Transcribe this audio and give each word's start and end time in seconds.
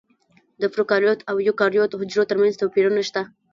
د 0.61 0.63
پروکاریوت 0.73 1.19
او 1.29 1.35
ایوکاریوت 1.41 1.91
حجرو 1.99 2.29
ترمنځ 2.29 2.53
توپیرونه 2.57 3.01
شته. 3.09 3.21